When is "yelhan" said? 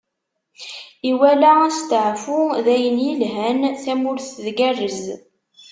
3.07-3.59